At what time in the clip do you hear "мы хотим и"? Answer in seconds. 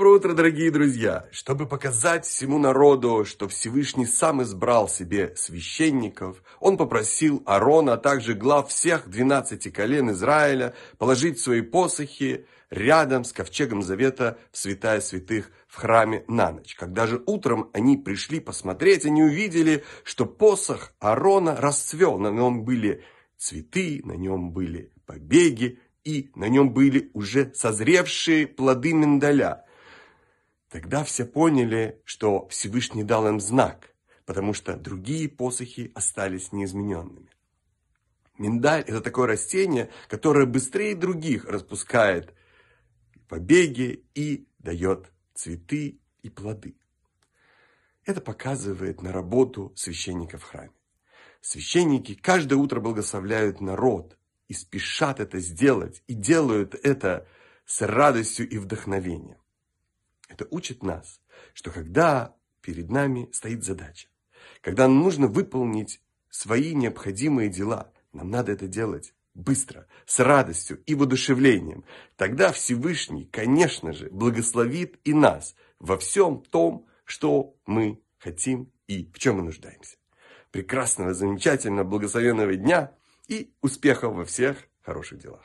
77.66-79.10